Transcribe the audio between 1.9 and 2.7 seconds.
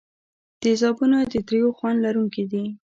لرونکي دي.